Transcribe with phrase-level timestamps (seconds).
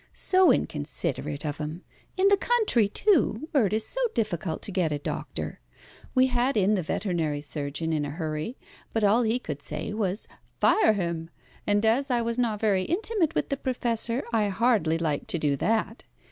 [0.15, 1.83] So inconsiderate of him.
[2.17, 5.59] In the country, too, where it is so difficult to get a doctor.
[6.15, 8.57] We had in the veterinary surgeon in a hurry,
[8.93, 10.27] but all he could say was
[10.59, 11.29] 'Fire him!'
[11.67, 15.55] and as I was not very intimate with the Professor, I hardly liked to do
[15.57, 16.03] that.